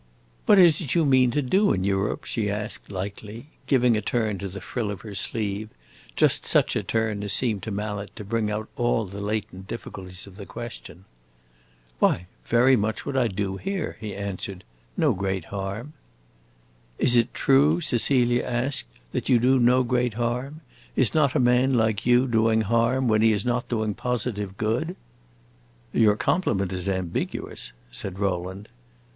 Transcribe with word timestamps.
"What 0.47 0.57
is 0.57 0.81
it 0.81 0.95
you 0.95 1.05
mean 1.05 1.29
to 1.29 1.43
do 1.43 1.71
in 1.73 1.83
Europe?" 1.83 2.23
she 2.25 2.49
asked, 2.49 2.89
lightly, 2.91 3.49
giving 3.67 3.95
a 3.95 4.01
turn 4.01 4.39
to 4.39 4.47
the 4.47 4.59
frill 4.59 4.89
of 4.89 5.01
her 5.01 5.13
sleeve 5.13 5.69
just 6.15 6.43
such 6.43 6.75
a 6.75 6.81
turn 6.81 7.21
as 7.21 7.33
seemed 7.33 7.61
to 7.61 7.69
Mallet 7.69 8.15
to 8.15 8.23
bring 8.23 8.49
out 8.49 8.67
all 8.77 9.05
the 9.05 9.21
latent 9.21 9.67
difficulties 9.67 10.25
of 10.25 10.37
the 10.37 10.45
question. 10.47 11.05
"Why, 11.99 12.25
very 12.45 12.75
much 12.75 13.05
what 13.05 13.15
I 13.15 13.27
do 13.27 13.57
here," 13.57 13.97
he 14.01 14.15
answered. 14.15 14.63
"No 14.97 15.13
great 15.13 15.45
harm." 15.53 15.93
"Is 16.97 17.15
it 17.15 17.31
true," 17.31 17.79
Cecilia 17.79 18.43
asked, 18.43 18.99
"that 19.11 19.27
here 19.27 19.35
you 19.35 19.39
do 19.39 19.59
no 19.59 19.83
great 19.83 20.15
harm? 20.15 20.61
Is 20.95 21.13
not 21.13 21.35
a 21.35 21.39
man 21.39 21.75
like 21.75 22.07
you 22.07 22.25
doing 22.27 22.61
harm 22.61 23.07
when 23.07 23.21
he 23.21 23.31
is 23.31 23.45
not 23.45 23.67
doing 23.69 23.93
positive 23.93 24.57
good?" 24.57 24.95
"Your 25.93 26.15
compliment 26.15 26.73
is 26.73 26.89
ambiguous," 26.89 27.71
said 27.91 28.17
Rowland. 28.17 28.67